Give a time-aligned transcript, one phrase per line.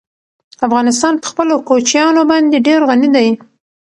[0.67, 3.27] افغانستان په خپلو کوچیانو باندې ډېر غني دی.